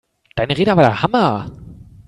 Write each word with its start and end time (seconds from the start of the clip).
Deine 0.35 0.57
Rede 0.57 0.75
war 0.75 0.81
der 0.81 1.03
Hammer! 1.03 1.51